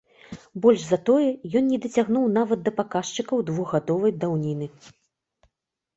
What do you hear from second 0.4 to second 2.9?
Больш за тое, ён не дацягнуў нават да